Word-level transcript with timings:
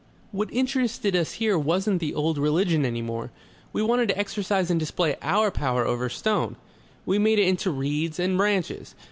What 0.31 0.51
interested 0.51 1.15
us 1.15 1.33
here 1.33 1.59
wasn't 1.59 1.99
the 1.99 2.15
old 2.15 2.39
religion 2.39 2.85
any 2.87 3.03
more. 3.03 3.29
We 3.71 3.83
wanted 3.83 4.07
to 4.07 4.17
exercise 4.17 4.71
and 4.71 4.79
display 4.79 5.15
our 5.21 5.51
power 5.51 5.85
over 5.85 6.09
stone. 6.09 6.55
We 7.05 7.19
made 7.19 7.37
it 7.37 7.47
into 7.47 7.69
reeds 7.69 8.19
and 8.19 8.35
branches. 8.35 8.95